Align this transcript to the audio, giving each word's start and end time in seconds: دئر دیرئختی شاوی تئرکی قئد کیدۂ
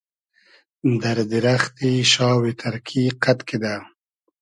دئر 1.01 1.17
دیرئختی 1.31 1.91
شاوی 2.11 2.51
تئرکی 2.59 3.03
قئد 3.23 3.39
کیدۂ 3.47 3.75